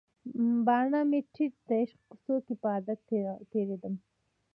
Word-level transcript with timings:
باڼه 0.65 0.99
مې 1.09 1.19
ټیټ 1.33 1.53
د 1.67 1.69
عشق 1.81 1.99
کوڅو 2.09 2.35
کې 2.45 2.53
په 2.61 2.67
عادت 2.73 2.99
تیریدم 3.51 3.95